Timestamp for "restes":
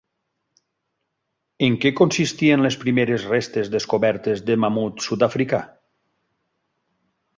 3.33-3.69